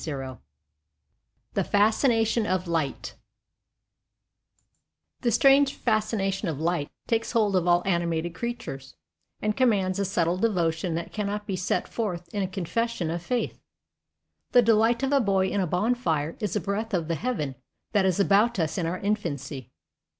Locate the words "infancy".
18.97-19.71